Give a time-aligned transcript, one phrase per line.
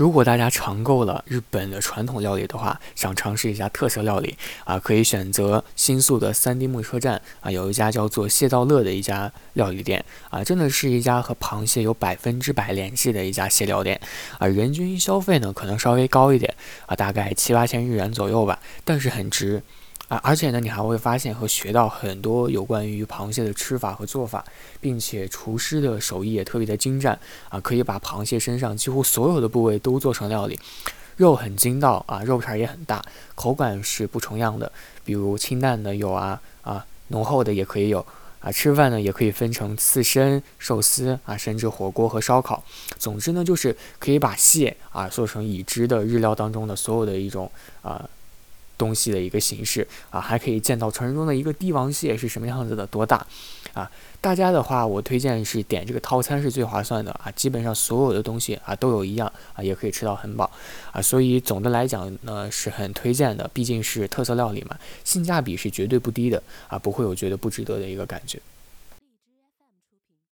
[0.00, 4.34] 如果大家尝够了日本的传统料理的话，想尝试一下特色料理
[4.64, 14.00] 啊，可以选择新宿的三丁目车站啊，有一家叫做蟹道乐的一家料理店啊，真的是一家和螃蟹有百分之百联系的一家蟹料店
[14.38, 16.54] 啊，人均消费呢可能稍微高一点
[16.86, 19.62] 啊，大概七八千日元左右吧，但是很值。
[20.10, 24.44] 啊，而且呢，你还会发现和学到很多有关于螃蟹的吃法和做法，
[24.80, 27.16] 并且厨师的手艺也特别的精湛
[27.48, 30.58] 啊，可以把螃蟹身上几乎所有的部位都做成料理，
[31.16, 33.00] 肉很筋道啊，肉片也很大，
[33.36, 34.72] 口感是不重样的，
[35.04, 38.04] 比如清淡的有啊啊，浓厚的也可以有
[38.40, 42.64] 啊，吃饭呢也可以分成刺身、寿司啊，甚至火锅和烧烤，
[42.98, 47.48] 总之呢，就是可以把蟹啊做成已知的日料当中的所有的一种
[47.82, 48.10] 啊。
[48.80, 53.26] 东西的一个形式啊，还可以见到传说中的一个帝王蟹是什么样子的，多大
[53.74, 53.90] 啊？
[54.22, 60.50] 大家的话，我推荐是点这个套餐是最划算的啊，基本上所有的东西啊都有一样啊，也可以吃到很饱
[60.92, 68.40] 啊，所以总的来讲呢是很推荐的，毕竟是特色料理嘛，性价比是绝对不低的啊，不会有觉得不值得的一个感觉。